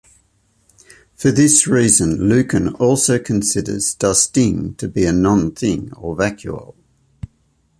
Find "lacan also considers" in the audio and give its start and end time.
2.27-3.93